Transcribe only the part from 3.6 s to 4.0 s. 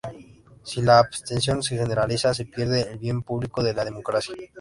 de la